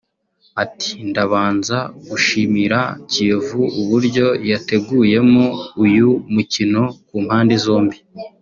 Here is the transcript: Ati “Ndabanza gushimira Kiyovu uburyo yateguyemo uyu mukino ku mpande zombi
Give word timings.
Ati 0.63 0.91
“Ndabanza 1.09 1.77
gushimira 2.09 2.79
Kiyovu 3.11 3.61
uburyo 3.79 4.25
yateguyemo 4.51 5.45
uyu 5.83 6.09
mukino 6.33 6.81
ku 7.07 7.15
mpande 7.25 7.55
zombi 7.65 7.97